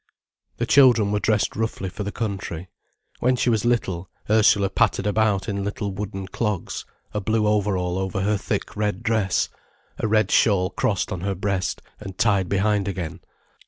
[0.57, 2.69] The children were dressed roughly for the country.
[3.19, 8.21] When she was little, Ursula pattered about in little wooden clogs, a blue overall over
[8.21, 9.49] her thick red dress,
[9.99, 13.19] a red shawl crossed on her breast and tied behind again.